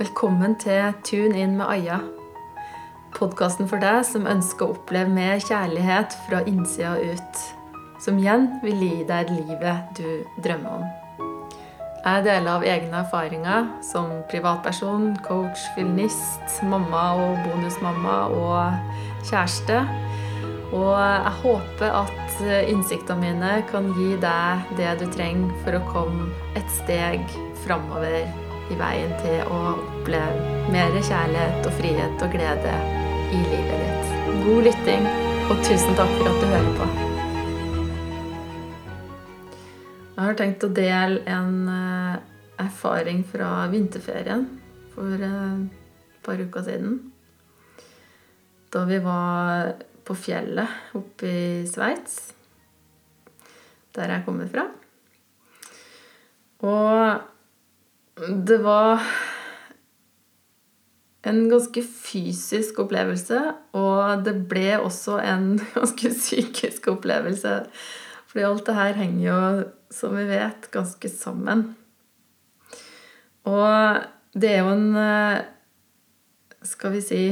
Velkommen 0.00 0.54
til 0.56 0.94
Tune 1.04 1.36
in 1.36 1.58
med 1.58 1.66
Aya. 1.68 1.98
Podkasten 3.12 3.66
for 3.68 3.82
deg 3.84 3.98
som 4.08 4.24
ønsker 4.24 4.64
å 4.64 4.72
oppleve 4.72 5.12
mer 5.12 5.42
kjærlighet 5.44 6.16
fra 6.24 6.40
innsida 6.48 6.94
ut. 7.04 7.42
Som 8.00 8.16
igjen 8.22 8.46
vil 8.62 8.80
gi 8.80 9.02
deg 9.04 9.28
livet 9.28 9.92
du 9.98 10.24
drømmer 10.40 10.78
om. 10.78 10.88
Jeg 12.06 12.24
deler 12.30 12.48
av 12.54 12.64
egne 12.64 13.02
erfaringer 13.02 13.68
som 13.84 14.08
privatperson, 14.32 15.10
coach, 15.20 15.68
filmist, 15.76 16.48
mamma 16.64 17.04
og 17.20 17.44
bonusmamma 17.44 18.18
og 18.40 19.28
kjæreste. 19.28 19.82
Og 20.72 20.94
jeg 20.96 21.38
håper 21.44 21.98
at 22.06 22.46
innsiktene 22.72 23.20
mine 23.34 23.56
kan 23.68 23.92
gi 24.00 24.14
deg 24.24 24.76
det 24.80 24.96
du 25.02 25.10
trenger 25.12 25.52
for 25.60 25.76
å 25.76 25.88
komme 25.92 26.30
et 26.56 26.78
steg 26.80 27.42
framover 27.66 28.48
i 28.70 28.78
veien 28.78 29.12
til 29.22 29.40
å 29.50 29.60
oppleve 29.74 30.70
mer 30.70 30.94
kjærlighet 30.96 31.66
og 31.66 31.76
frihet 31.78 32.24
og 32.24 32.34
glede 32.34 32.74
i 33.34 33.40
livet 33.50 33.82
ditt. 33.82 34.12
God 34.44 34.66
lytting, 34.68 35.06
og 35.50 35.62
tusen 35.66 35.96
takk 35.98 36.12
for 36.16 36.30
at 36.30 36.42
du 36.42 36.46
hører 36.50 36.74
på. 36.78 36.88
Jeg 40.14 40.26
har 40.28 40.36
tenkt 40.36 40.66
å 40.66 40.72
dele 40.76 41.22
en 41.32 41.54
uh, 41.66 42.16
erfaring 42.60 43.22
fra 43.26 43.64
vinterferien 43.72 44.44
for 44.94 45.22
uh, 45.24 45.62
et 45.64 46.20
par 46.26 46.42
uker 46.42 46.66
siden. 46.66 46.98
Da 48.70 48.84
vi 48.86 49.00
var 49.02 49.72
på 50.06 50.14
fjellet 50.18 50.94
oppe 50.98 51.30
i 51.30 51.48
Sveits, 51.70 52.20
der 53.96 54.14
jeg 54.14 54.26
kommer 54.26 54.50
fra. 54.52 54.68
Og 56.68 57.29
det 58.28 58.58
var 58.62 59.00
en 61.22 61.40
ganske 61.50 61.82
fysisk 61.84 62.80
opplevelse, 62.82 63.38
og 63.76 64.24
det 64.24 64.34
ble 64.48 64.78
også 64.80 65.18
en 65.24 65.52
ganske 65.76 66.12
psykisk 66.14 66.88
opplevelse. 66.92 67.62
Fordi 68.30 68.46
alt 68.46 68.66
det 68.66 68.76
her 68.76 68.98
henger 68.98 69.24
jo, 69.26 69.38
som 69.90 70.16
vi 70.16 70.26
vet, 70.28 70.68
ganske 70.72 71.10
sammen. 71.12 71.64
Og 73.48 74.04
det 74.36 74.50
er 74.52 74.60
jo 74.60 74.74
en 74.74 74.92
Skal 76.62 76.92
vi 76.92 77.00
si 77.00 77.22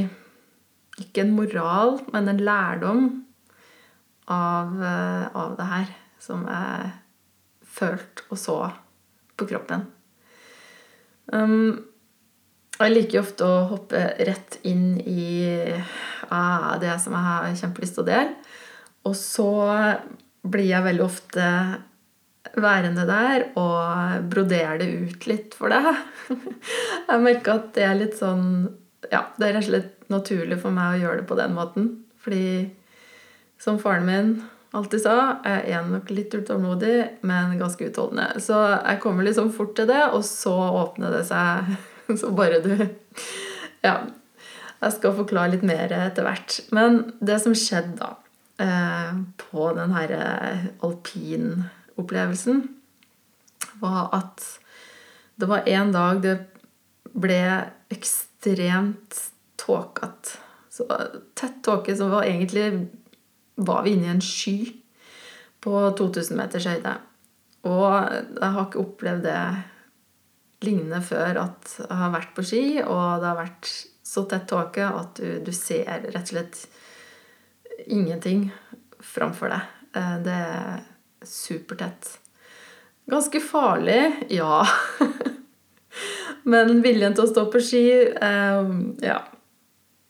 Ikke 0.97 1.21
en 1.21 1.35
moral, 1.37 1.99
men 2.11 2.27
en 2.27 2.41
lærdom 2.41 3.03
av, 4.27 4.73
av 4.81 5.53
det 5.55 5.69
her 5.69 5.93
som 6.19 6.43
jeg 6.49 6.89
følte 7.63 8.25
og 8.29 8.41
så 8.41 8.57
på 9.37 9.47
kroppen. 9.53 9.85
Um, 11.33 11.85
jeg 12.79 12.93
liker 12.93 13.21
ofte 13.21 13.43
å 13.43 13.65
hoppe 13.73 14.01
rett 14.23 14.59
inn 14.67 15.01
i 15.03 15.51
ah, 16.31 16.77
det 16.79 16.95
som 17.03 17.15
jeg 17.17 17.25
har 17.25 17.59
kjempelyst 17.59 17.97
til 17.97 18.05
å 18.05 18.07
dele. 18.07 18.55
Og 19.09 19.15
så 19.19 19.51
blir 20.47 20.69
jeg 20.69 20.85
veldig 20.85 21.03
ofte 21.03 21.45
værende 22.55 23.03
der 23.07 23.49
og 23.59 24.29
brodere 24.31 24.77
det 24.79 24.87
ut 25.03 25.27
litt 25.27 25.57
for 25.57 25.71
deg. 25.73 25.89
Jeg 27.09 27.23
merker 27.23 27.57
at 27.59 27.67
det 27.75 27.83
er 27.85 27.97
litt 27.99 28.15
sånn 28.17 28.45
Ja, 29.11 29.25
det 29.37 29.49
er 29.49 29.57
rett 29.57 29.67
og 29.67 29.69
slett 29.69 30.09
naturlig 30.09 30.59
for 30.61 30.73
meg 30.73 30.95
å 30.95 31.01
gjøre 31.03 31.21
det 31.21 31.27
på 31.29 31.37
den 31.39 31.53
måten. 31.57 31.89
Fordi 32.23 32.69
som 33.59 33.79
faren 33.81 34.07
min 34.07 34.31
alltid 34.75 35.01
sa, 35.01 35.15
jeg 35.45 35.73
er 35.73 35.89
nok 35.89 36.11
litt 36.13 36.35
utålmodig, 36.35 36.95
men 37.27 37.57
ganske 37.59 37.89
utholdende. 37.89 38.41
Så 38.43 38.57
jeg 38.75 39.01
kommer 39.03 39.25
liksom 39.25 39.51
fort 39.55 39.75
til 39.77 39.89
det, 39.89 40.03
og 40.13 40.23
så 40.27 40.53
åpner 40.83 41.15
det 41.17 41.25
seg 41.29 41.73
så 42.21 42.31
bare 42.35 42.63
du 42.65 42.73
Ja. 43.85 43.99
Jeg 44.79 44.95
skal 44.95 45.11
forklare 45.17 45.51
litt 45.51 45.63
mer 45.67 45.91
etter 45.91 46.23
hvert. 46.23 46.53
Men 46.71 47.01
det 47.19 47.41
som 47.43 47.51
skjedde 47.57 47.97
da, 47.99 48.13
eh, 48.63 49.17
på 49.41 49.65
den 49.75 49.91
her 49.91 50.13
alpinopplevelsen, 50.87 52.61
var 53.81 54.07
at 54.15 54.45
det 55.35 55.49
var 55.51 55.67
en 55.67 55.91
dag 55.91 56.21
det 56.23 56.37
ble 57.11 57.41
ekstremt 57.91 59.19
tåkete. 59.59 60.37
Så 60.71 60.87
tett 61.35 61.59
tåke 61.65 61.95
som 61.97 62.11
var 62.13 62.27
egentlig 62.27 62.87
var 63.59 63.83
vi 63.85 63.95
inne 63.95 64.09
i 64.09 64.13
en 64.15 64.23
sky 64.23 64.57
på 65.63 65.75
2000 65.99 66.39
meters 66.39 66.67
høyde. 66.69 66.95
Og 67.67 67.91
jeg 67.91 68.51
har 68.55 68.65
ikke 68.65 68.83
opplevd 68.83 69.25
det 69.27 69.41
lignende 70.63 71.01
før 71.03 71.41
at 71.43 71.73
jeg 71.79 71.97
har 72.01 72.13
vært 72.13 72.35
på 72.35 72.45
ski, 72.47 72.63
og 72.83 73.21
det 73.21 73.29
har 73.29 73.39
vært 73.39 73.71
så 74.09 74.23
tett 74.27 74.47
tåke 74.49 74.85
at 74.87 75.19
du, 75.19 75.39
du 75.43 75.51
ser 75.55 75.87
rett 76.07 76.23
og 76.23 76.31
slett 76.31 76.63
ingenting 77.87 78.49
framfor 78.99 79.53
deg. 79.53 79.75
Eh, 79.95 80.15
det 80.25 80.39
er 80.39 80.81
supertett. 81.25 82.15
Ganske 83.09 83.41
farlig, 83.43 84.01
ja. 84.33 84.63
Men 86.49 86.81
viljen 86.81 87.15
til 87.15 87.25
å 87.25 87.29
stå 87.29 87.45
på 87.51 87.61
ski 87.63 87.83
eh, 88.07 88.71
ja, 89.03 89.19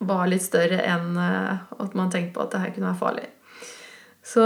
var 0.06 0.30
litt 0.32 0.46
større 0.46 0.82
enn 0.86 1.18
eh, 1.20 1.68
at 1.80 1.96
man 1.98 2.12
tenkte 2.14 2.36
på 2.36 2.46
at 2.46 2.56
det 2.56 2.64
her 2.64 2.74
kunne 2.76 2.92
være 2.92 3.02
farlig. 3.04 3.28
Så 4.30 4.46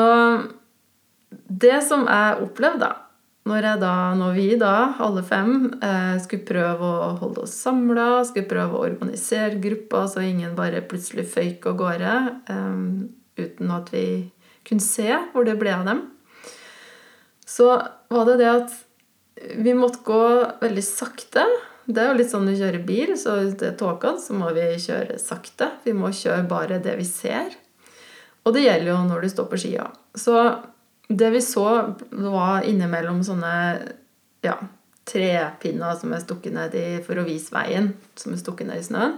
det 1.47 1.79
som 1.83 2.05
jeg 2.07 2.43
opplevde, 2.45 2.87
da 2.87 3.03
når, 3.43 3.65
da, 3.81 3.95
når 4.15 4.37
vi 4.37 4.45
da, 4.59 4.93
alle 5.03 5.23
fem, 5.27 5.65
eh, 5.83 6.15
skulle 6.23 6.47
prøve 6.47 6.87
å 6.87 7.09
holde 7.19 7.43
oss 7.43 7.57
samla, 7.65 8.23
skulle 8.27 8.47
prøve 8.47 8.77
å 8.77 8.85
organisere 8.85 9.59
gruppa 9.63 10.05
så 10.07 10.23
ingen 10.23 10.53
bare 10.55 10.83
plutselig 10.87 11.25
føyk 11.33 11.67
av 11.67 11.75
gårde 11.81 12.13
eh, 12.53 12.77
uten 13.43 13.75
at 13.75 13.91
vi 13.91 14.05
kunne 14.63 14.85
se 14.85 15.09
hvor 15.33 15.43
det 15.43 15.57
ble 15.59 15.73
av 15.75 15.83
dem, 15.89 16.01
så 17.43 17.75
var 18.13 18.29
det 18.29 18.39
det 18.39 18.49
at 18.53 18.79
vi 19.59 19.73
måtte 19.75 20.05
gå 20.07 20.23
veldig 20.61 20.85
sakte. 20.87 21.43
Det 21.83 21.99
er 21.99 22.13
jo 22.13 22.19
litt 22.21 22.31
sånn 22.31 22.45
når 22.47 22.53
vi 22.53 22.61
kjører 22.61 22.85
bil, 22.87 23.11
så 23.19 23.35
hvis 23.41 23.57
det 23.59 23.73
er 23.73 23.79
tåkete, 23.81 24.23
så 24.23 24.37
må 24.39 24.53
vi 24.55 24.69
kjøre 24.79 25.19
sakte. 25.19 25.67
Vi 25.83 25.91
må 25.97 26.13
kjøre 26.15 26.47
bare 26.47 26.79
det 26.79 26.95
vi 26.95 27.09
ser. 27.09 27.57
Og 28.43 28.55
det 28.55 28.65
gjelder 28.65 28.91
jo 28.91 28.99
når 29.07 29.23
du 29.23 29.31
står 29.31 29.49
på 29.51 29.59
skia. 29.61 29.87
Så 30.15 30.37
det 31.07 31.29
vi 31.33 31.41
så, 31.43 31.67
var 32.11 32.67
innimellom 32.67 33.21
sånne 33.25 33.55
ja, 34.43 34.57
trepinner 35.07 35.97
som 35.99 36.13
er 36.15 36.23
stukket 36.23 36.55
ned 36.55 36.77
i 36.79 36.87
for 37.05 37.19
å 37.19 37.25
vise 37.27 37.53
veien, 37.55 37.91
som 38.19 38.33
er 38.33 38.41
stukket 38.41 38.69
ned 38.69 38.81
i 38.81 38.87
snøen. 38.87 39.17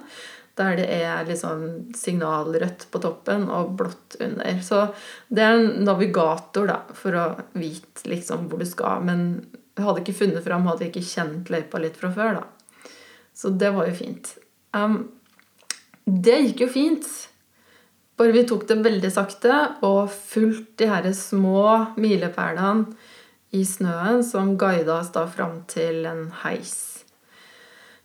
Der 0.56 0.78
det 0.80 0.86
er 0.88 1.26
liksom 1.28 1.66
signalrødt 2.00 2.86
på 2.92 3.02
toppen 3.04 3.50
og 3.52 3.74
blått 3.80 4.16
under. 4.24 4.62
Så 4.64 4.86
det 5.28 5.44
er 5.44 5.58
en 5.58 5.84
navigator 5.84 6.70
da, 6.70 6.78
for 6.96 7.18
å 7.20 7.26
vite 7.60 8.08
liksom 8.08 8.48
hvor 8.48 8.64
du 8.64 8.70
skal. 8.70 9.04
Men 9.04 9.26
jeg 9.76 9.84
hadde 9.84 10.06
ikke 10.06 10.20
funnet 10.22 10.46
fram, 10.46 10.70
hadde 10.70 10.88
ikke 10.88 11.04
kjent 11.04 11.52
løypa 11.52 11.82
litt 11.84 12.00
fra 12.00 12.14
før. 12.16 12.40
da. 12.40 12.92
Så 13.36 13.52
det 13.52 13.74
var 13.76 13.90
jo 13.90 13.98
fint. 14.00 14.32
Um, 14.72 15.00
det 16.06 16.38
gikk 16.46 16.64
jo 16.64 16.72
fint. 16.72 17.10
Bare 18.16 18.32
vi 18.32 18.46
tok 18.48 18.64
det 18.70 18.80
veldig 18.84 19.12
sakte 19.12 19.56
og 19.84 20.08
fulgte 20.14 20.86
de 20.86 20.90
her 20.92 21.08
små 21.16 21.66
milepælene 22.00 22.96
i 23.56 23.64
snøen 23.68 24.24
som 24.24 24.56
guida 24.60 25.00
oss 25.00 25.12
da 25.16 25.26
fram 25.32 25.62
til 25.72 26.06
en 26.08 26.30
heis. 26.44 27.04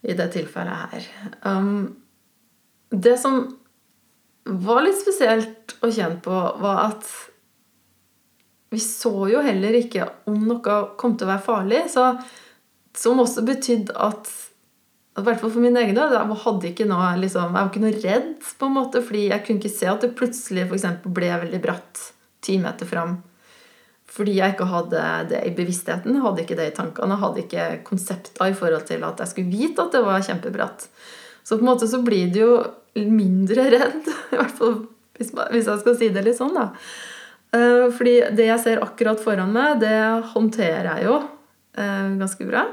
I 0.03 0.17
det 0.17 0.31
tilfellet 0.35 0.93
her. 0.95 1.09
Um, 1.45 1.97
det 2.91 3.19
som 3.21 3.43
var 4.45 4.83
litt 4.83 4.99
spesielt 4.99 5.77
å 5.85 5.91
kjenne 5.93 6.19
på, 6.25 6.37
var 6.63 6.87
at 6.89 7.11
vi 8.71 8.79
så 8.83 9.13
jo 9.31 9.43
heller 9.43 9.77
ikke 9.79 10.07
om 10.31 10.47
noe 10.47 10.77
kom 10.99 11.17
til 11.19 11.27
å 11.27 11.33
være 11.33 11.45
farlig. 11.45 11.83
Så, 11.93 12.07
som 12.97 13.23
også 13.23 13.45
betydde 13.47 13.95
at 13.99 14.31
i 15.19 15.25
hvert 15.27 15.41
fall 15.43 15.51
for 15.51 15.63
min 15.63 15.77
egen 15.77 15.97
del. 15.97 16.13
Jeg 16.15 17.23
liksom, 17.25 17.51
jeg 17.51 17.57
var 17.57 17.71
ikke 17.71 17.83
noe 17.83 17.97
redd, 17.97 18.31
på 18.61 18.69
en 18.69 18.77
måte, 18.77 19.03
fordi 19.03 19.27
jeg 19.29 19.45
kunne 19.47 19.63
ikke 19.63 19.73
se 19.75 19.91
at 19.91 20.05
det 20.07 20.15
plutselig 20.19 20.69
for 20.69 20.79
eksempel, 20.79 21.15
ble 21.17 21.33
veldig 21.45 21.61
bratt 21.65 22.05
ti 22.45 22.57
meter 22.63 22.89
fram. 22.89 23.19
Fordi 24.11 24.37
jeg 24.39 24.55
ikke 24.55 24.71
hadde 24.71 25.03
det 25.31 25.41
i 25.47 25.53
bevisstheten, 25.55 26.17
jeg 26.17 26.25
hadde 26.25 26.45
ikke 26.45 26.59
det 26.59 26.71
i 26.71 26.77
tankene. 26.77 27.15
Jeg 27.15 27.25
hadde 27.25 27.43
ikke 27.45 27.67
konsepter 27.87 28.51
i 28.51 28.57
forhold 28.59 28.87
til 28.89 29.05
at 29.07 29.23
jeg 29.23 29.33
skulle 29.33 29.53
vite 29.53 29.85
at 29.85 29.95
det 29.95 30.03
var 30.07 30.25
kjempebratt. 30.27 30.89
Så 31.43 31.59
på 31.59 31.65
en 31.65 31.71
måte 31.71 31.91
så 31.91 32.01
blir 32.07 32.31
du 32.33 32.41
jo 32.41 32.55
mindre 33.07 33.69
redd, 33.75 34.11
i 34.35 34.39
hvert 34.39 34.57
fall 34.59 34.81
hvis 35.21 35.67
jeg 35.69 35.81
skal 35.83 35.97
si 35.99 36.09
det 36.15 36.23
litt 36.25 36.39
sånn, 36.39 36.55
da. 36.57 36.71
Eh, 37.53 37.87
fordi 37.93 38.15
det 38.37 38.47
jeg 38.47 38.63
ser 38.63 38.85
akkurat 38.85 39.21
foran 39.21 39.53
meg, 39.53 39.81
det 39.83 39.97
håndterer 40.33 40.87
jeg 40.95 41.09
jo 41.09 41.17
eh, 41.77 42.15
ganske 42.21 42.47
bra. 42.49 42.65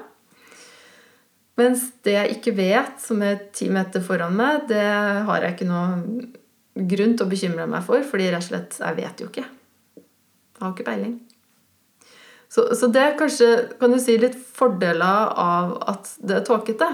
Mens 1.57 1.87
det 2.05 2.13
jeg 2.13 2.35
ikke 2.35 2.53
vet, 2.57 2.99
som 3.01 3.21
er 3.25 3.39
ti 3.55 3.69
meter 3.73 4.03
foran 4.05 4.35
meg, 4.37 4.67
det 4.69 4.83
har 5.27 5.41
jeg 5.41 5.55
ikke 5.55 5.69
noe 5.69 6.27
grunn 6.77 7.15
til 7.17 7.25
å 7.25 7.31
bekymre 7.31 7.65
meg 7.69 7.85
for, 7.87 8.03
fordi 8.05 8.29
rett 8.29 8.45
og 8.45 8.49
slett 8.51 8.77
jeg 8.77 8.97
vet 8.99 9.23
jo 9.23 9.29
ikke. 9.31 9.45
Jeg 9.97 10.61
har 10.61 10.75
ikke 10.75 10.85
peiling. 10.85 11.15
Så, 12.47 12.63
så 12.77 12.87
det 12.93 13.01
er 13.01 13.17
kanskje 13.19 13.49
kan 13.81 13.91
du 13.91 13.99
si, 13.99 14.15
litt 14.21 14.37
fordeler 14.37 15.33
av 15.33 15.73
at 15.91 16.13
det 16.23 16.39
er 16.39 16.45
tåkete. 16.47 16.87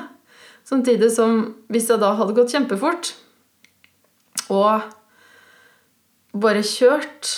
Samtidig 0.68 1.12
som 1.14 1.44
hvis 1.72 1.90
jeg 1.92 2.02
da 2.02 2.14
hadde 2.18 2.36
gått 2.38 2.56
kjempefort 2.56 3.12
og 4.54 4.88
bare 6.34 6.64
kjørt, 6.66 7.30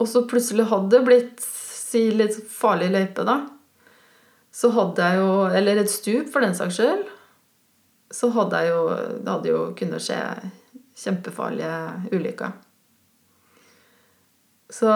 og 0.00 0.08
så 0.08 0.24
plutselig 0.30 0.70
hadde 0.70 0.94
det 0.94 1.02
blitt 1.06 1.42
si 1.44 2.06
litt 2.14 2.38
farlig 2.50 2.88
løype, 2.94 3.26
da, 3.28 3.42
så 4.52 4.68
hadde 4.74 5.08
jeg 5.08 5.20
jo 5.22 5.30
Eller 5.48 5.80
et 5.80 5.90
stup, 5.90 6.28
for 6.32 6.44
den 6.44 6.56
saks 6.56 6.76
skyld. 6.76 7.06
Så 8.12 8.28
hadde 8.34 8.60
jeg 8.60 8.74
jo 8.74 8.82
Det 8.92 9.30
hadde 9.30 9.52
jo 9.54 9.62
kunnet 9.78 10.04
skje 10.04 10.18
kjempefarlige 11.02 12.12
ulykker. 12.12 12.52
Så 14.72 14.90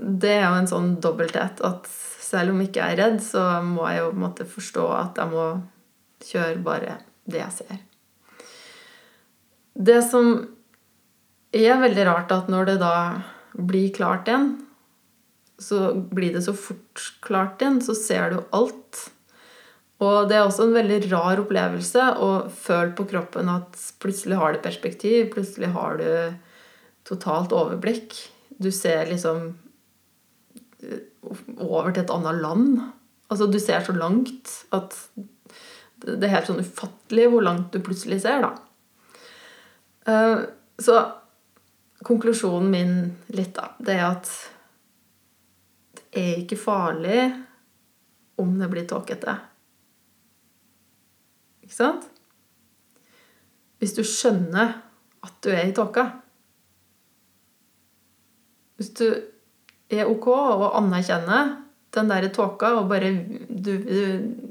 det 0.00 0.32
er 0.38 0.46
jo 0.46 0.56
en 0.62 0.70
sånn 0.70 0.88
dobbelthet 1.04 1.60
at 1.64 1.86
selv 1.92 2.54
om 2.54 2.62
ikke 2.64 2.80
jeg 2.80 2.96
er 2.96 3.00
redd, 3.02 3.20
så 3.24 3.42
må 3.64 3.84
jeg 3.90 4.00
jo 4.00 4.10
på 4.10 4.16
en 4.16 4.24
måte 4.24 4.48
forstå 4.48 4.86
at 4.96 5.20
jeg 5.20 5.32
må 5.32 5.44
kjøre 6.24 6.64
bare 6.64 6.96
det 7.28 7.40
jeg 7.42 7.56
ser. 7.58 7.80
Det 9.72 10.00
som 10.04 10.32
er 11.52 11.80
veldig 11.80 12.04
rart, 12.08 12.32
at 12.32 12.48
når 12.52 12.72
det 12.72 12.78
da 12.82 12.94
blir 13.52 13.92
klart 13.94 14.28
igjen, 14.28 14.54
så 15.60 15.92
blir 15.94 16.32
det 16.34 16.44
så 16.44 16.54
fort 16.56 17.04
klart 17.24 17.60
igjen, 17.62 17.80
så 17.84 17.96
ser 17.96 18.32
du 18.32 18.40
alt. 18.56 18.81
Og 20.02 20.28
det 20.28 20.36
er 20.36 20.46
også 20.46 20.66
en 20.66 20.76
veldig 20.76 20.98
rar 21.12 21.40
opplevelse 21.42 22.06
å 22.18 22.30
føle 22.50 22.94
på 22.98 23.06
kroppen 23.10 23.50
at 23.52 23.78
plutselig 24.02 24.38
har 24.40 24.54
du 24.54 24.62
perspektiv, 24.64 25.28
plutselig 25.34 25.70
har 25.76 26.00
du 26.00 26.08
totalt 27.06 27.54
overblikk. 27.54 28.16
Du 28.62 28.70
ser 28.74 29.10
liksom 29.10 29.52
eh, 30.82 31.04
over 31.58 31.92
til 31.92 32.02
et 32.02 32.14
annet 32.14 32.42
land. 32.42 32.82
Altså, 33.30 33.46
du 33.46 33.60
ser 33.62 33.84
så 33.86 33.94
langt 33.96 34.50
at 34.74 34.96
det 36.02 36.26
er 36.26 36.34
helt 36.34 36.50
sånn 36.50 36.64
ufattelig 36.64 37.28
hvor 37.30 37.44
langt 37.46 37.70
du 37.74 37.78
plutselig 37.84 38.22
ser, 38.24 38.42
da. 38.42 38.52
Eh, 40.10 40.38
så 40.82 40.98
konklusjonen 42.02 42.72
min 42.72 42.96
litt, 43.36 43.54
da, 43.54 43.70
det 43.78 43.94
er 44.00 44.08
at 44.08 44.32
det 45.92 46.02
er 46.18 46.42
ikke 46.42 46.58
farlig 46.60 47.20
om 48.42 48.56
det 48.58 48.68
blir 48.72 48.88
tåkete. 48.90 49.36
Ikke 51.72 51.86
sant? 51.86 52.02
Hvis 53.80 53.94
du 53.96 54.02
skjønner 54.04 54.74
at 55.24 55.36
du 55.40 55.48
er 55.54 55.64
i 55.64 55.72
tåka. 55.72 56.02
Hvis 58.76 58.90
du 58.98 59.06
er 59.88 60.10
ok 60.10 60.26
og 60.34 60.66
anerkjenner 60.76 61.54
den 61.96 62.10
der 62.12 62.26
tåka 62.34 62.74
og 62.76 62.90
bare 62.90 63.08
du, 63.48 63.72
du, 63.88 64.04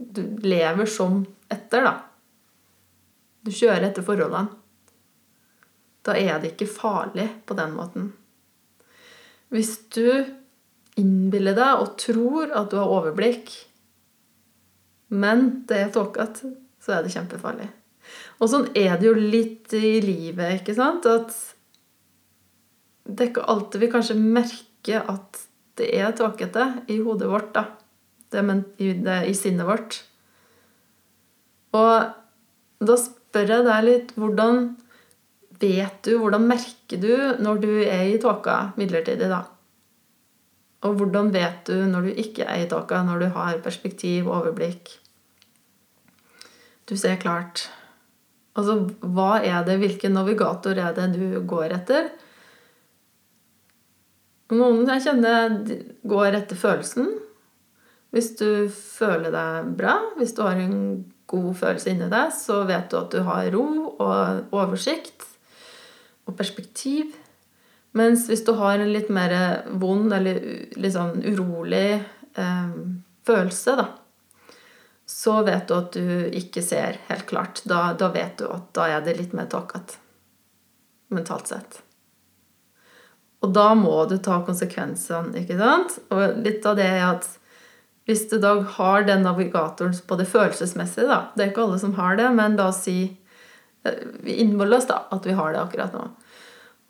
du 0.10 0.22
lever 0.42 0.90
som 0.90 1.20
etter, 1.46 1.86
da. 1.86 1.94
Du 3.46 3.54
kjører 3.54 3.86
etter 3.92 4.06
forholdene. 4.06 4.58
Da 6.02 6.18
er 6.18 6.42
det 6.42 6.56
ikke 6.56 6.72
farlig 6.74 7.28
på 7.46 7.54
den 7.60 7.78
måten. 7.78 8.10
Hvis 9.54 9.76
du 9.94 10.26
innbiller 10.98 11.54
deg 11.54 11.86
og 11.86 11.94
tror 12.02 12.50
at 12.50 12.74
du 12.74 12.80
har 12.82 12.98
overblikk, 12.98 13.54
men 15.14 15.68
det 15.70 15.84
er 15.86 15.94
tåkete, 15.94 16.56
så 16.82 16.96
er 16.96 17.06
det 17.06 17.14
kjempefarlig. 17.14 17.70
Og 18.42 18.50
sånn 18.50 18.68
er 18.78 18.98
det 18.98 19.08
jo 19.08 19.16
litt 19.18 19.74
i 19.78 20.00
livet, 20.04 20.62
ikke 20.62 20.76
sant? 20.78 21.06
At 21.06 21.36
det 23.06 23.26
er 23.26 23.32
ikke 23.32 23.48
alltid 23.54 23.84
vi 23.84 23.92
kanskje 23.92 24.18
merker 24.18 25.06
at 25.12 25.44
det 25.80 25.90
er 25.98 26.14
tåkete 26.18 26.68
i 26.92 27.00
hodet 27.02 27.30
vårt, 27.32 27.54
da. 27.56 27.66
Det, 28.32 28.42
men, 28.48 28.64
i, 28.80 28.94
det, 28.96 29.18
i 29.28 29.36
sinnet 29.36 29.68
vårt. 29.68 29.98
Og 31.76 32.86
da 32.88 32.98
spør 33.00 33.56
jeg 33.58 33.68
deg 33.68 33.88
litt 33.88 34.14
hvordan 34.20 34.62
vet 35.62 36.00
du, 36.08 36.16
hvordan 36.18 36.48
merker 36.50 37.02
du 37.02 37.42
når 37.44 37.60
du 37.62 37.72
er 37.84 38.08
i 38.10 38.20
tåka 38.22 38.72
midlertidig, 38.80 39.30
da? 39.30 39.44
Og 40.88 40.98
hvordan 40.98 41.30
vet 41.34 41.68
du 41.70 41.86
når 41.86 42.08
du 42.08 42.22
ikke 42.24 42.48
er 42.50 42.64
i 42.64 42.70
tåka, 42.70 43.04
når 43.06 43.22
du 43.22 43.28
har 43.36 43.62
perspektiv 43.62 44.32
overblikk? 44.32 44.96
Du 46.90 46.98
ser 46.98 47.20
klart. 47.22 47.68
Altså, 48.58 48.78
hva 49.00 49.40
er 49.40 49.64
det, 49.68 49.78
hvilken 49.80 50.16
navigator 50.18 50.76
er 50.76 50.96
det 50.98 51.12
du 51.16 51.40
går 51.48 51.76
etter? 51.78 52.10
Noen 54.52 54.84
jeg 54.90 55.06
kjenner 55.06 55.54
går 56.04 56.36
etter 56.42 56.60
følelsen. 56.60 57.08
Hvis 58.12 58.34
du 58.42 58.68
føler 58.76 59.32
deg 59.32 59.72
bra, 59.80 59.96
hvis 60.18 60.36
du 60.36 60.42
har 60.44 60.60
en 60.60 60.82
god 61.32 61.54
følelse 61.56 61.94
inni 61.94 62.10
deg, 62.12 62.34
så 62.36 62.66
vet 62.68 62.92
du 62.92 62.98
at 63.00 63.14
du 63.14 63.22
har 63.24 63.48
ro 63.54 63.66
og 63.94 64.52
oversikt 64.52 65.24
og 66.28 66.36
perspektiv. 66.36 67.14
Mens 67.96 68.28
hvis 68.28 68.44
du 68.48 68.52
har 68.60 68.80
en 68.80 68.92
litt 68.92 69.08
mer 69.12 69.34
vond 69.80 70.12
eller 70.16 70.40
litt 70.76 70.96
sånn 70.96 71.24
urolig 71.24 71.88
eh, 71.96 72.76
følelse, 73.28 73.78
da, 73.80 73.88
så 75.12 75.42
vet 75.44 75.68
du 75.68 75.76
at 75.76 75.92
du 75.98 76.38
ikke 76.40 76.64
ser 76.64 77.00
helt 77.10 77.28
klart. 77.28 77.62
Da, 77.68 77.92
da 77.98 78.08
vet 78.14 78.40
du 78.40 78.48
at 78.48 78.70
da 78.78 78.88
er 78.88 79.04
det 79.04 79.18
litt 79.18 79.36
mer 79.36 79.50
tåkete 79.52 80.00
mentalt 81.12 81.52
sett. 81.52 81.82
Og 83.42 83.52
da 83.52 83.72
må 83.76 83.94
du 84.08 84.16
ta 84.22 84.40
konsekvensene, 84.46 85.34
ikke 85.42 85.58
sant? 85.60 85.98
Og 86.14 86.42
litt 86.46 86.66
av 86.70 86.78
det 86.80 86.88
er 86.88 87.04
at 87.10 87.28
hvis 88.10 88.24
du 88.32 88.38
da 88.42 88.54
har 88.78 89.06
den 89.08 89.26
navigatoren 89.26 89.98
på 90.08 90.18
det 90.20 90.30
følelsesmessige, 90.30 91.10
da 91.10 91.20
Det 91.36 91.44
er 91.44 91.52
ikke 91.52 91.66
alle 91.66 91.82
som 91.82 91.94
har 92.00 92.16
det, 92.18 92.30
men 92.38 92.58
la 92.58 92.70
oss 92.72 92.84
si 92.88 92.98
eh, 93.86 94.02
Vi 94.24 94.40
innholder 94.42 94.78
oss 94.78 94.90
da 94.90 95.04
at 95.12 95.28
vi 95.28 95.36
har 95.38 95.54
det 95.54 95.62
akkurat 95.62 95.94
nå. 95.96 96.08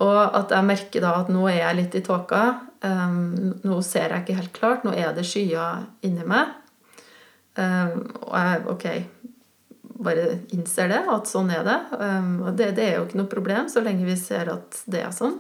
Og 0.02 0.22
at 0.38 0.54
jeg 0.54 0.66
merker 0.66 1.04
da 1.04 1.18
at 1.22 1.30
nå 1.30 1.46
er 1.50 1.62
jeg 1.62 1.78
litt 1.78 1.98
i 2.00 2.06
tåka. 2.06 2.44
Um, 2.82 3.54
nå 3.62 3.82
ser 3.86 4.10
jeg 4.10 4.24
ikke 4.24 4.38
helt 4.40 4.54
klart. 4.56 4.86
Nå 4.88 4.96
er 4.98 5.12
det 5.14 5.28
skyer 5.30 5.84
inni 6.02 6.26
meg. 6.26 6.56
Um, 7.60 8.06
og 8.24 8.36
jeg 8.38 8.62
ok, 8.72 8.86
bare 10.02 10.26
innser 10.56 10.92
det, 10.92 11.02
at 11.12 11.30
sånn 11.30 11.52
er 11.54 11.66
det. 11.68 11.78
Um, 12.00 12.34
og 12.46 12.56
det, 12.58 12.72
det, 12.78 12.88
er 12.88 12.98
jo 12.98 13.06
ikke 13.08 13.20
noe 13.20 13.32
problem 13.32 13.70
så 13.72 13.84
lenge 13.84 14.08
vi 14.08 14.18
ser 14.20 14.52
at 14.54 14.82
det 14.92 15.04
er 15.04 15.14
sånn. 15.16 15.38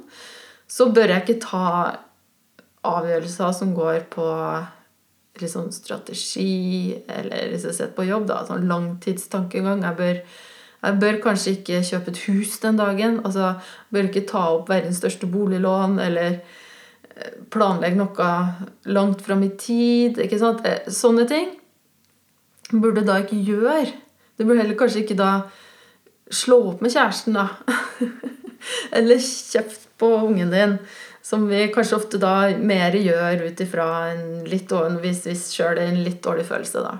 Så 0.72 0.90
bør 0.92 1.16
jeg 1.16 1.25
ikke 1.25 1.42
ta 1.48 1.66
avgjørelser 2.88 3.52
som 3.56 3.74
går 3.78 4.06
på 4.12 4.28
sånn 5.42 5.72
strategi, 5.74 6.94
eller 7.10 7.50
hvis 7.50 7.63
jeg 7.66 7.74
sitter 7.78 7.94
på 7.96 8.06
jobb, 8.06 8.28
da, 8.30 8.42
sånn 8.46 8.68
langtidstankegang. 8.69 9.86
Jeg 9.88 9.98
bør 9.98 10.24
jeg 10.81 10.98
bør 10.98 11.19
kanskje 11.22 11.51
ikke 11.60 11.84
kjøpe 11.86 12.10
et 12.10 12.20
hus 12.25 12.56
den 12.63 12.80
dagen. 12.80 13.20
altså 13.22 13.53
Bør 13.94 14.08
ikke 14.10 14.25
ta 14.30 14.48
opp 14.56 14.72
verdens 14.72 14.98
største 14.98 15.30
boliglån 15.30 16.00
eller 16.01 16.39
eh, 16.39 17.36
planlegge 17.53 18.00
noe 18.00 18.30
langt 18.89 19.22
fram 19.22 19.44
i 19.46 19.51
tid. 19.62 20.18
ikke 20.25 20.39
sant? 20.41 20.65
Eh, 20.65 20.89
sånne 20.89 21.27
ting 21.30 21.51
burde 22.80 23.04
da 23.08 23.20
ikke 23.22 23.40
gjøre. 23.44 23.92
Du 24.38 24.46
burde 24.46 24.62
heller 24.63 24.78
kanskje 24.80 25.04
ikke 25.04 25.20
da 25.20 25.32
slå 26.32 26.62
opp 26.72 26.84
med 26.84 26.94
kjæresten, 26.94 27.36
da. 27.36 27.50
eller 28.98 29.20
kjeft 29.22 29.90
på 30.00 30.12
ungen 30.30 30.54
din. 30.54 30.78
Som 31.22 31.46
vi 31.51 31.68
kanskje 31.74 31.98
ofte 32.00 32.22
da 32.22 32.50
mer 32.58 32.96
gjør 32.98 33.44
ut 33.46 33.62
ifra 33.62 33.88
en 34.13 34.24
litt 34.50 34.72
hvis 35.04 35.25
hvis 35.28 35.51
sjøl 35.54 35.78
er 35.78 35.92
en 35.92 36.01
litt 36.06 36.24
dårlig 36.24 36.48
følelse, 36.48 36.82
da. 36.82 36.98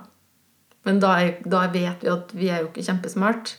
Men 0.86 1.00
da, 1.02 1.16
da, 1.46 1.66
vet 1.74 2.04
vi 2.04 2.10
at 2.10 2.32
vi 2.34 2.50
er 2.50 2.62
jo 2.62 2.70
ikke 2.70 2.86
kjempesmart. 2.86 3.56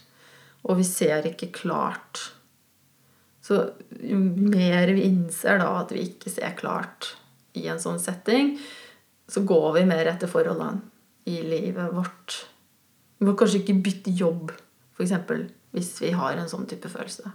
Og 0.69 0.79
vi 0.79 0.87
ser 0.87 1.27
ikke 1.27 1.51
klart. 1.55 2.21
Så 3.43 3.59
jo 3.99 4.19
mer 4.23 4.93
vi 4.95 5.09
innser 5.09 5.59
da 5.63 5.73
at 5.81 5.91
vi 5.95 6.05
ikke 6.07 6.31
ser 6.31 6.55
klart 6.59 7.17
i 7.59 7.67
en 7.71 7.83
sånn 7.83 7.99
setting, 8.03 8.55
så 9.29 9.43
går 9.47 9.73
vi 9.79 9.89
mer 9.89 10.07
etter 10.13 10.31
forholdene 10.31 10.92
i 11.25 11.39
livet 11.47 11.93
vårt. 11.95 12.39
Vi 13.19 13.27
må 13.29 13.37
kanskje 13.39 13.63
ikke 13.63 13.81
bytte 13.85 14.15
jobb, 14.19 14.53
f.eks. 14.97 15.15
hvis 15.73 15.93
vi 16.03 16.11
har 16.17 16.37
en 16.37 16.51
sånn 16.51 16.67
type 16.71 16.91
følelse. 16.91 17.31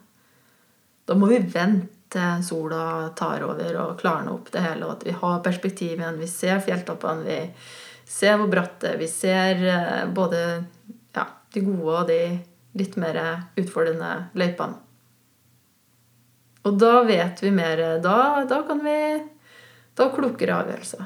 Da 1.08 1.16
må 1.16 1.30
vi 1.32 1.40
vente 1.40 1.96
til 2.12 2.44
sola 2.44 3.10
tar 3.20 3.44
over 3.44 3.80
og 3.82 3.98
klarner 4.00 4.34
opp 4.34 4.52
det 4.54 4.64
hele, 4.64 4.88
og 4.88 4.98
at 4.98 5.06
vi 5.08 5.16
har 5.16 5.44
perspektiv 5.44 6.00
igjen. 6.00 6.20
Vi 6.20 6.30
ser 6.32 6.64
fjelltoppene, 6.64 7.24
vi 7.28 7.40
ser 8.08 8.38
hvor 8.40 8.52
bratt 8.52 8.80
det 8.84 8.94
er. 8.94 9.00
Vi 9.02 9.10
ser 9.12 9.64
eh, 9.68 10.04
både 10.16 10.44
ja, 11.16 11.26
de 11.54 11.64
gode 11.66 11.98
og 12.02 12.12
de 12.12 12.22
litt 12.78 12.96
mer 13.00 13.20
utfordrende 13.58 14.12
løypene. 14.38 14.84
Og 16.68 16.80
da 16.80 17.00
vet 17.08 17.40
vi 17.40 17.52
mer 17.56 17.80
Da, 18.04 18.44
da 18.44 18.58
kan 18.68 18.82
vi 18.84 18.98
Da 19.96 20.10
klokere 20.12 20.58
avgjørelser. 20.62 21.06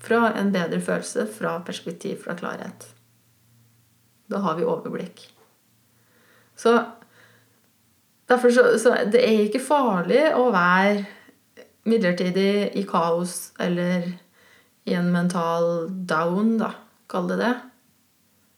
Fra 0.00 0.30
en 0.38 0.52
bedre 0.54 0.80
følelse, 0.80 1.26
fra 1.28 1.58
perspektiv, 1.64 2.22
fra 2.24 2.36
klarhet. 2.38 2.86
Da 4.30 4.40
har 4.44 4.56
vi 4.56 4.64
overblikk. 4.64 5.26
Så 6.56 6.74
derfor 8.28 8.50
så, 8.50 8.78
så 8.78 8.94
Det 9.12 9.20
er 9.24 9.46
ikke 9.46 9.62
farlig 9.64 10.22
å 10.36 10.50
være 10.54 11.04
midlertidig 11.88 12.76
i 12.76 12.84
kaos 12.88 13.52
eller 13.60 14.06
i 14.84 14.94
en 14.94 15.10
mental 15.12 15.88
down, 15.88 16.56
da, 16.60 16.74
kall 17.10 17.28
det 17.30 17.40
det. 17.40 17.54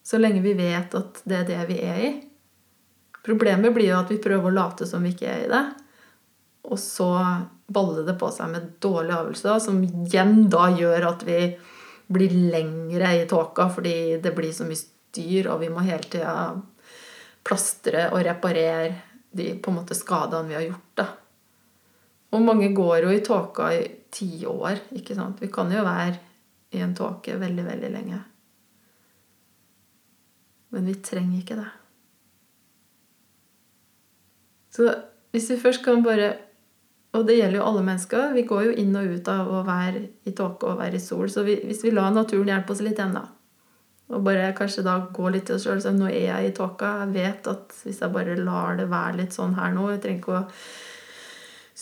Så 0.02 0.18
lenge 0.18 0.42
vi 0.42 0.54
vet 0.58 0.94
at 0.98 1.22
det 1.24 1.42
er 1.42 1.48
det 1.48 1.62
vi 1.70 1.78
er 1.86 2.02
i. 2.02 2.12
Problemet 3.22 3.74
blir 3.74 3.92
jo 3.92 4.00
at 4.00 4.10
vi 4.10 4.20
prøver 4.22 4.50
å 4.50 4.54
late 4.54 4.86
som 4.88 5.04
vi 5.04 5.12
ikke 5.14 5.30
er 5.30 5.44
i 5.44 5.50
det. 5.50 5.62
Og 6.66 6.78
så 6.78 7.10
baller 7.72 8.06
det 8.06 8.16
på 8.20 8.30
seg 8.34 8.50
med 8.52 8.72
dårlige 8.82 9.18
avgjørelser, 9.18 9.60
som 9.64 9.80
igjen 9.84 10.46
da 10.52 10.68
gjør 10.76 11.08
at 11.12 11.24
vi 11.26 11.38
blir 12.12 12.34
lengre 12.52 13.14
i 13.16 13.24
tåka 13.28 13.68
fordi 13.72 14.18
det 14.22 14.34
blir 14.36 14.52
så 14.52 14.66
mye 14.68 14.80
styr, 14.80 15.48
og 15.52 15.62
vi 15.62 15.70
må 15.72 15.84
hele 15.86 16.04
tida 16.12 16.34
plastre 17.42 18.08
og 18.12 18.22
reparere 18.26 18.94
de 19.32 19.52
på 19.58 19.72
en 19.72 19.80
måte 19.80 19.96
skadene 19.96 20.50
vi 20.50 20.58
har 20.58 20.66
gjort. 20.66 20.90
da. 21.00 21.06
Og 22.32 22.44
mange 22.44 22.70
går 22.72 23.06
jo 23.06 23.12
i 23.12 23.24
tåka 23.24 23.72
i 23.76 23.82
ti 24.12 24.46
år. 24.46 24.88
ikke 24.96 25.16
sant? 25.16 25.40
Vi 25.40 25.48
kan 25.52 25.72
jo 25.72 25.84
være 25.84 26.18
i 26.72 26.80
en 26.80 26.94
tåke 26.96 27.36
veldig, 27.36 27.64
veldig 27.64 27.90
lenge. 27.92 28.20
Men 30.72 30.88
vi 30.88 30.94
trenger 31.04 31.38
ikke 31.38 31.58
det. 31.60 31.70
Så 34.72 34.88
hvis 35.32 35.50
vi 35.50 35.60
først 35.60 35.84
kan 35.84 36.04
bare 36.04 36.30
Og 37.12 37.26
det 37.28 37.36
gjelder 37.36 37.58
jo 37.58 37.68
alle 37.68 37.84
mennesker. 37.84 38.32
Vi 38.32 38.46
går 38.48 38.66
jo 38.70 38.74
inn 38.80 38.96
og 38.96 39.10
ut 39.18 39.28
av 39.28 39.50
å 39.52 39.60
være 39.66 40.06
i 40.24 40.32
tåke 40.36 40.70
og 40.70 40.80
være 40.80 40.96
i 40.96 41.02
sol. 41.02 41.28
Så 41.30 41.44
vi, 41.44 41.58
hvis 41.68 41.84
vi 41.84 41.92
lar 41.92 42.14
naturen 42.14 42.48
hjelpe 42.48 42.72
oss 42.72 42.80
litt 42.84 42.96
igjen, 42.96 43.18
da 43.18 43.26
og 44.12 44.24
bare 44.26 44.50
kanskje 44.56 44.84
da 44.84 44.98
gå 45.14 45.30
litt 45.32 45.46
til 45.48 45.56
oss 45.56 45.64
sjøl 45.66 45.96
Nå 45.96 46.10
er 46.10 46.26
jeg 46.26 46.50
i 46.50 46.56
tåka. 46.56 46.90
Jeg 47.04 47.14
vet 47.14 47.48
at 47.48 47.76
hvis 47.84 48.02
jeg 48.02 48.12
bare 48.12 48.36
lar 48.36 48.76
det 48.76 48.90
være 48.92 49.22
litt 49.22 49.36
sånn 49.36 49.56
her 49.56 49.72
nå 49.72 49.88
Jeg 49.92 50.02
trenger 50.04 50.20
ikke 50.20 50.40
å 50.40 50.42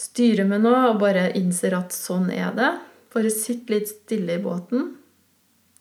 styre 0.01 0.47
med 0.47 0.63
noe 0.65 0.85
og 0.93 1.01
bare 1.03 1.31
innser 1.39 1.75
at 1.77 1.95
sånn 1.97 2.31
er 2.31 2.55
det. 2.57 2.71
Bare 3.11 3.33
sitt 3.35 3.71
litt 3.73 3.91
stille 3.91 4.37
i 4.39 4.43
båten, 4.43 4.93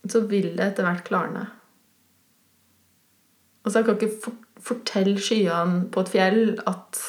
så 0.09 0.23
vil 0.25 0.55
det 0.57 0.71
etter 0.71 0.87
hvert 0.87 1.05
klarne. 1.05 1.45
Og 3.61 3.69
så 3.69 3.83
jeg 3.83 3.87
kan 3.87 3.99
ikke 3.99 4.33
fortelle 4.65 5.21
skyene 5.21 5.83
på 5.93 6.01
et 6.01 6.11
fjell 6.15 6.41
at 6.67 7.03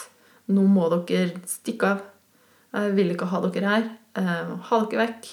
nå 0.53 0.67
må 0.69 0.91
dere 0.93 1.41
stikke 1.49 1.95
av. 1.95 2.05
Jeg 2.71 2.95
vil 2.97 3.13
ikke 3.15 3.29
ha 3.31 3.41
dere 3.47 3.75
her. 3.75 3.89
Uh, 4.19 4.55
ha 4.69 4.81
dere 4.85 5.07
vekk. 5.07 5.31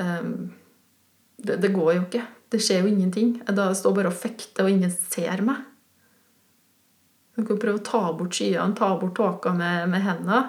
Um, 0.00 0.32
det, 1.36 1.60
det, 1.62 1.72
går 1.74 1.92
jo 1.92 2.02
ikke. 2.04 2.24
Det 2.52 2.60
skjer 2.62 2.82
jo 2.82 2.90
ingenting. 2.90 3.36
Jeg 3.46 3.78
står 3.80 3.96
bare 3.96 4.10
og 4.12 4.18
fekter, 4.18 4.66
og 4.66 4.72
ingen 4.72 4.92
ser 4.92 5.42
meg. 5.46 5.64
Du 7.36 7.44
kan 7.44 7.58
prøve 7.60 7.82
å 7.82 7.84
ta 7.84 8.02
bort 8.16 8.36
skyene, 8.36 8.76
ta 8.78 8.94
bort 8.96 9.16
tåka 9.18 9.52
med, 9.54 9.90
med 9.92 10.04
hendene. 10.06 10.44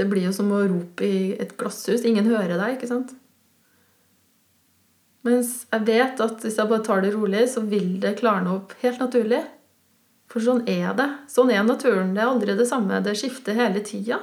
Det 0.00 0.06
blir 0.08 0.30
jo 0.30 0.32
som 0.32 0.48
å 0.56 0.62
rope 0.64 1.04
i 1.04 1.34
et 1.36 1.52
glasshus. 1.60 2.06
Ingen 2.08 2.30
hører 2.30 2.56
deg, 2.56 2.78
ikke 2.78 2.88
sant? 2.88 3.12
Mens 5.26 5.66
jeg 5.68 5.84
vet 5.84 6.22
at 6.24 6.40
hvis 6.40 6.56
jeg 6.56 6.70
bare 6.70 6.84
tar 6.86 7.02
det 7.04 7.12
rolig, 7.12 7.44
så 7.52 7.60
vil 7.68 7.98
det 8.00 8.16
klarne 8.22 8.54
opp 8.54 8.72
helt 8.80 9.02
naturlig. 9.02 9.42
For 10.30 10.42
sånn 10.44 10.62
er 10.70 10.92
det. 10.98 11.08
Sånn 11.30 11.50
er 11.50 11.64
naturen. 11.66 12.12
Det 12.14 12.22
er 12.22 12.30
aldri 12.30 12.54
det 12.58 12.68
samme. 12.70 13.00
Det 13.02 13.16
skifter 13.18 13.58
hele 13.58 13.82
tida. 13.86 14.20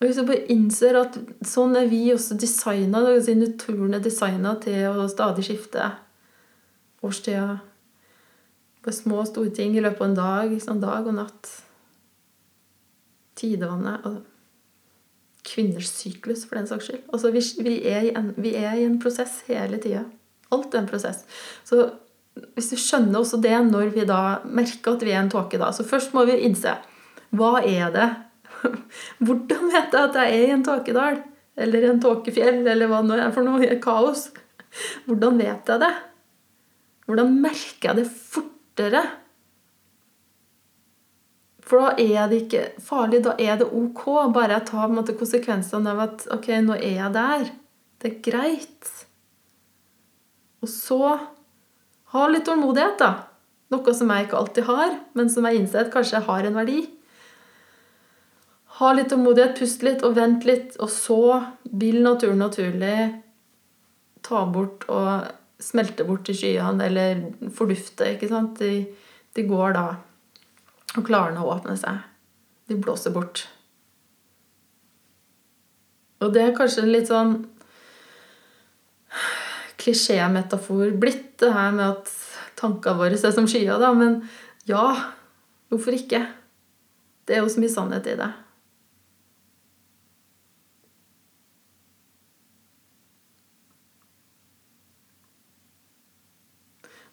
Og 0.00 0.06
hvis 0.06 0.16
du 0.16 0.24
bare 0.28 0.46
innser 0.52 0.96
at 0.96 1.16
sånn 1.44 1.76
er 1.76 1.88
vi 1.90 2.06
også 2.12 2.36
designa, 2.40 3.02
si 3.20 3.34
naturen 3.36 3.96
er 3.96 4.04
designa 4.04 4.54
til 4.60 4.86
å 4.88 5.08
stadig 5.12 5.44
skifte 5.44 5.90
årstida 7.04 7.58
på 8.80 8.94
små 8.96 9.22
og 9.22 9.28
store 9.28 9.52
ting 9.56 9.76
i 9.76 9.82
løpet 9.84 10.00
av 10.00 10.08
en 10.08 10.18
dag. 10.18 10.54
Sånn 10.64 10.80
dag 10.80 11.08
og 11.08 11.16
natt. 11.18 11.52
Tidevannet 13.40 14.08
og 14.08 14.22
kvinners 15.50 15.90
syklus, 15.92 16.44
for 16.46 16.60
den 16.60 16.68
saks 16.68 16.88
skyld. 16.88 17.04
Altså, 17.12 17.32
vi, 17.34 17.42
vi, 17.64 17.76
er 17.88 18.10
en, 18.16 18.32
vi, 18.36 18.54
er 18.56 18.76
i 18.76 18.86
en, 18.86 18.98
prosess 19.02 19.40
hele 19.48 19.80
tida. 19.82 20.04
Alt 20.52 20.74
er 20.74 20.82
en 20.82 20.90
prosess. 20.90 21.24
Så 21.64 21.86
hvis 22.56 22.70
du 22.72 22.78
skjønner 22.78 23.20
også 23.20 23.40
det 23.42 23.56
når 23.66 23.92
vi 23.94 24.06
da 24.08 24.40
merker 24.46 24.94
at 24.94 25.04
vi 25.04 25.12
er 25.14 25.22
en 25.24 25.32
tåke, 25.32 25.58
da 25.58 25.70
Så 25.74 25.84
først 25.86 26.14
må 26.16 26.24
vi 26.28 26.38
innse 26.46 26.76
hva 27.36 27.60
er 27.62 27.92
det 27.94 28.08
Hvordan 29.24 29.70
vet 29.72 29.94
jeg 29.94 30.02
at 30.02 30.18
jeg 30.18 30.36
er 30.36 30.44
i 30.48 30.54
en 30.54 30.64
tåkedal? 30.66 31.20
Eller 31.60 31.86
en 31.88 32.00
tåkefjell, 32.02 32.62
eller 32.66 32.90
hva 32.90 33.00
nå 33.04 33.16
er 33.18 33.32
for 33.34 33.46
noe 33.46 33.78
kaos? 33.82 34.28
Hvordan 35.06 35.40
vet 35.40 35.70
jeg 35.70 35.82
det? 35.82 35.90
Hvordan 37.06 37.34
merker 37.42 37.90
jeg 37.90 37.98
det 38.00 38.06
fortere? 38.10 39.02
For 41.66 41.82
da 41.82 41.90
er 42.02 42.30
det 42.30 42.44
ikke 42.44 42.62
farlig, 42.82 43.22
da 43.26 43.36
er 43.38 43.60
det 43.60 43.68
ok. 43.68 44.04
Bare 44.34 44.56
jeg 44.56 44.68
tar 44.70 44.90
måte, 44.90 45.16
konsekvensene 45.18 45.92
av 45.92 46.04
at 46.06 46.26
ok, 46.34 46.48
nå 46.66 46.78
er 46.78 46.96
jeg 46.96 47.14
der. 47.14 47.50
Det 48.00 48.10
er 48.10 48.22
greit. 48.26 48.90
Og 50.60 50.70
så 50.70 51.02
ha 52.14 52.28
litt 52.28 52.46
tålmodighet, 52.48 52.98
da. 53.00 53.10
Noe 53.70 53.94
som 53.94 54.10
jeg 54.10 54.26
ikke 54.26 54.38
alltid 54.38 54.66
har, 54.66 54.96
men 55.14 55.30
som 55.30 55.46
jeg 55.46 55.60
innser 55.60 55.84
at 55.84 55.92
kanskje 55.94 56.24
har 56.26 56.46
en 56.46 56.58
verdi. 56.58 56.80
Ha 58.80 58.92
litt 58.96 59.10
tålmodighet, 59.12 59.58
pust 59.60 59.84
litt 59.86 60.02
og 60.06 60.16
vent 60.18 60.46
litt, 60.48 60.74
og 60.82 60.90
så 60.90 61.20
vil 61.70 62.00
naturen 62.02 62.40
naturlig 62.42 62.96
ta 64.26 64.42
bort 64.50 64.86
og 64.90 65.30
smelte 65.60 66.06
bort 66.08 66.28
i 66.32 66.36
skyene, 66.36 66.88
eller 66.88 67.50
fordufte, 67.54 68.14
ikke 68.16 68.30
sant. 68.30 68.58
De, 68.58 68.86
de 69.36 69.46
går 69.46 69.76
da 69.76 69.86
og 70.96 71.06
klarner 71.06 71.44
å 71.44 71.54
åpne 71.54 71.76
seg. 71.78 72.02
De 72.70 72.78
blåser 72.80 73.14
bort. 73.14 73.44
Og 76.20 76.34
det 76.34 76.42
er 76.42 76.56
kanskje 76.56 76.88
litt 76.88 77.08
sånn 77.10 77.36
klisjémetafor 79.80 80.92
blitt, 81.00 81.32
det 81.40 81.54
her 81.54 81.72
med 81.72 81.86
at 81.86 82.12
tankene 82.60 82.98
våre 83.00 83.16
er 83.16 83.34
som 83.34 83.48
skyer, 83.48 83.80
da. 83.80 83.94
Men 83.96 84.20
ja, 84.68 84.84
hvorfor 85.72 85.96
ikke? 85.96 86.22
Det 87.26 87.36
er 87.36 87.44
jo 87.44 87.50
så 87.52 87.62
mye 87.62 87.72
sannhet 87.72 88.08
i 88.10 88.16
det. 88.20 88.30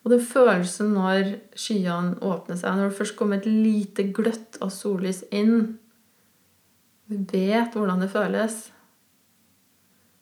Og 0.08 0.14
den 0.14 0.22
følelsen 0.24 0.94
når 0.96 1.34
skyene 1.60 2.16
åpner 2.24 2.56
seg, 2.56 2.78
når 2.78 2.94
det 2.94 2.96
først 2.96 3.18
kommer 3.20 3.42
et 3.42 3.50
lite 3.50 4.06
gløtt 4.16 4.56
av 4.64 4.72
sollys 4.72 5.26
inn 5.36 5.76
Vi 7.12 7.18
vet 7.32 7.76
hvordan 7.76 8.00
det 8.04 8.08
føles. 8.14 8.56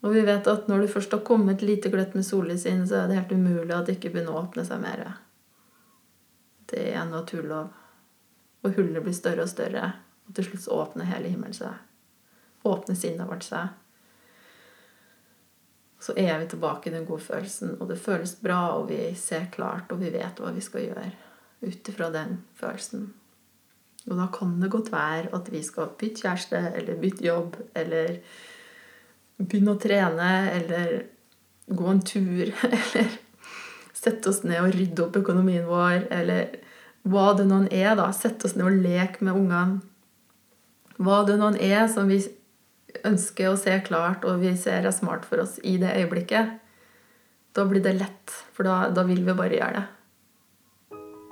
Og 0.05 0.13
vi 0.13 0.21
vet 0.27 0.47
at 0.47 0.67
når 0.69 0.85
det 0.85 0.91
først 0.93 1.15
har 1.15 1.23
kommet 1.25 1.63
lite 1.65 1.89
gløtt 1.89 2.13
med 2.13 2.27
sollys 2.27 2.67
inn, 2.69 2.83
så 2.87 3.01
er 3.01 3.09
det 3.09 3.17
helt 3.17 3.33
umulig 3.33 3.73
at 3.73 3.87
det 3.87 3.97
ikke 3.97 4.11
begynner 4.13 4.35
å 4.35 4.43
åpne 4.45 4.65
seg 4.67 4.83
mer. 4.83 5.05
Det 6.69 6.83
er 6.91 6.99
en 7.01 7.13
naturlov. 7.15 7.71
Og 8.65 8.77
hullet 8.77 9.01
blir 9.05 9.17
større 9.17 9.45
og 9.45 9.49
større. 9.49 9.89
Og 10.29 10.37
til 10.37 10.47
slutt 10.49 10.69
åpner 10.73 11.09
hele 11.09 11.33
himmelen 11.33 11.57
seg. 11.57 11.73
Åpner 12.65 12.97
sinnet 12.97 13.29
vårt 13.29 13.45
seg 13.45 13.73
så 16.05 16.13
er 16.17 16.39
vi 16.39 16.47
tilbake 16.49 16.89
i 16.89 16.93
den 16.93 17.05
gode 17.05 17.23
følelsen, 17.25 17.77
og 17.79 17.89
det 17.89 18.01
føles 18.01 18.35
bra, 18.37 18.75
og 18.77 18.89
vi 18.91 18.99
ser 19.17 19.47
klart, 19.53 19.91
og 19.91 20.03
vi 20.03 20.11
vet 20.13 20.41
hva 20.41 20.51
vi 20.53 20.61
skal 20.61 20.83
gjøre 20.85 21.05
ut 21.65 21.89
ifra 21.89 22.11
den 22.13 22.41
følelsen. 22.59 23.07
Og 24.05 24.19
da 24.19 24.27
kan 24.33 24.51
det 24.61 24.69
godt 24.73 24.91
være 24.93 25.31
at 25.33 25.49
vi 25.49 25.63
skal 25.65 25.95
bytte 25.97 26.27
kjæreste, 26.27 26.61
eller 26.77 26.99
bytte 27.01 27.25
jobb, 27.25 27.57
eller 27.73 28.19
begynne 29.41 29.75
å 29.75 29.81
trene, 29.81 30.31
eller 30.55 30.95
gå 31.67 31.87
en 31.91 32.01
tur, 32.05 32.53
eller 32.77 33.17
sette 33.95 34.29
oss 34.29 34.43
ned 34.45 34.61
og 34.61 34.75
rydde 34.75 35.07
opp 35.07 35.19
økonomien 35.21 35.65
vår, 35.67 36.07
eller 36.13 36.55
hva 37.05 37.31
det 37.37 37.45
noen 37.49 37.67
er, 37.73 37.93
da. 37.97 38.09
Sette 38.13 38.47
oss 38.47 38.55
ned 38.57 38.67
og 38.67 38.79
leke 38.85 39.25
med 39.25 39.37
ungene. 39.37 39.81
Hva 40.95 41.23
det 41.27 41.35
noen 41.41 41.57
er 41.59 41.85
som 41.91 42.07
vi 42.09 42.21
ønsker 43.05 43.51
å 43.51 43.59
se 43.59 43.75
klart, 43.85 44.25
og 44.25 44.39
vi 44.41 44.53
ser 44.57 44.85
er 44.85 44.95
smart 44.95 45.27
for 45.27 45.43
oss 45.43 45.57
i 45.63 45.75
det 45.81 45.91
øyeblikket, 45.99 46.55
da 47.55 47.67
blir 47.67 47.83
det 47.83 47.97
lett. 47.99 48.33
For 48.55 48.67
da, 48.67 48.89
da 48.95 49.05
vil 49.07 49.23
vi 49.25 49.35
bare 49.35 49.59
gjøre 49.59 49.81
det. 49.81 49.85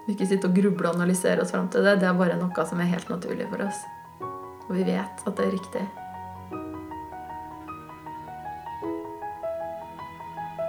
Vi 0.04 0.18
ikke 0.18 0.28
sitte 0.28 0.50
og 0.50 0.58
gruble 0.58 0.90
og 0.90 0.98
analysere 0.98 1.44
oss 1.44 1.54
fram 1.56 1.70
til 1.72 1.86
det. 1.88 1.98
Det 2.02 2.10
er 2.10 2.20
bare 2.20 2.40
noe 2.40 2.68
som 2.68 2.82
er 2.84 2.92
helt 2.92 3.12
naturlig 3.12 3.48
for 3.52 3.64
oss. 3.64 3.84
Og 4.68 4.74
vi 4.76 4.88
vet 4.92 5.28
at 5.28 5.38
det 5.40 5.48
er 5.48 5.56
riktig. 5.56 5.86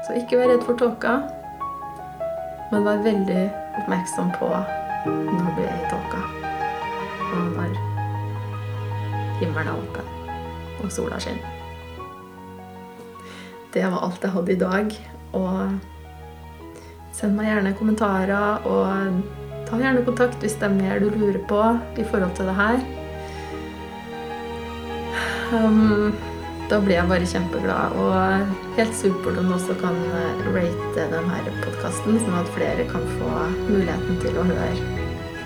Så 0.05 0.19
ikke 0.21 0.37
vær 0.41 0.53
redd 0.53 0.65
for 0.67 0.77
tåka, 0.77 1.15
men 2.73 2.85
vær 2.85 3.01
veldig 3.05 3.45
oppmerksom 3.81 4.33
på 4.37 4.51
når 5.05 5.51
du 5.57 5.63
er 5.65 5.75
i 5.75 5.89
tåka, 5.91 6.21
og 7.33 7.51
når 7.57 7.77
himmelen 9.41 9.73
er 9.73 9.79
åpen 9.79 10.13
og 10.85 10.93
sola 10.93 11.21
skinner. 11.23 11.51
Det 13.75 13.83
var 13.83 14.05
alt 14.07 14.23
jeg 14.23 14.31
hadde 14.31 14.53
i 14.53 14.61
dag. 14.61 14.93
Og 15.35 15.57
send 17.15 17.35
meg 17.35 17.49
gjerne 17.49 17.73
kommentarer, 17.79 18.69
og 18.69 19.65
ta 19.67 19.81
gjerne 19.81 20.05
kontakt 20.07 20.45
hvis 20.45 20.55
det 20.61 20.69
er 20.69 20.77
mer 20.77 21.03
du 21.03 21.09
lurer 21.11 21.41
på 21.49 21.63
i 21.99 22.05
forhold 22.07 22.37
til 22.39 22.51
det 22.51 22.55
her. 22.61 22.85
Um, 25.55 26.15
da 26.71 26.81
blir 26.81 26.99
jeg 26.99 27.11
bare 27.11 27.33
kjempeglad. 27.33 27.99
Og 28.01 28.79
helt 28.79 28.97
supert 28.99 29.41
om 29.41 29.51
du 29.51 29.57
også 29.59 29.77
kan 29.83 29.99
eh, 30.21 30.47
rate 30.57 31.09
denne 31.17 31.59
podkasten, 31.65 32.23
sånn 32.23 32.41
at 32.41 32.55
flere 32.57 32.89
kan 32.93 33.05
få 33.19 33.35
muligheten 33.67 34.25
til 34.25 34.41
å 34.41 34.49
høre 34.53 34.73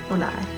og 0.08 0.24
lære. 0.24 0.57